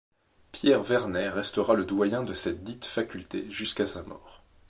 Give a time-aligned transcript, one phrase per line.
[0.51, 4.43] Pierre Vernet restera le Doyen de cette dite Faculté jusqu'à sa mort.